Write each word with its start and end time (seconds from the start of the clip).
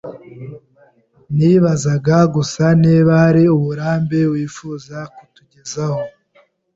Nibazaga 1.35 2.17
gusa 2.35 2.63
niba 2.83 3.11
hari 3.23 3.43
uburambe 3.55 4.19
wifuza 4.33 4.97
kutugezaho. 5.15 6.01